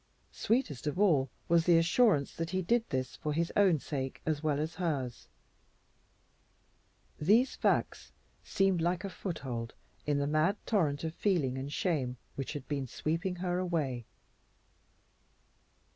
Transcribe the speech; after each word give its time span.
Sweetest 0.31 0.87
of 0.87 0.99
all 0.99 1.29
was 1.47 1.67
the 1.67 1.77
assurance 1.77 2.33
that 2.33 2.49
he 2.49 2.63
did 2.63 2.83
this 2.89 3.17
for 3.17 3.33
his 3.33 3.53
own 3.55 3.77
sake 3.77 4.19
as 4.25 4.41
well 4.41 4.59
as 4.59 4.73
hers. 4.81 5.27
These 7.19 7.55
facts 7.55 8.11
seemed 8.43 8.81
like 8.81 9.03
a 9.03 9.11
foothold 9.11 9.75
in 10.07 10.17
the 10.17 10.25
mad 10.25 10.57
torrent 10.65 11.03
of 11.03 11.13
feeling 11.13 11.55
and 11.55 11.71
shame 11.71 12.17
which 12.33 12.53
had 12.53 12.67
been 12.67 12.87
sweeping 12.87 13.35
her 13.35 13.59
away. 13.59 14.07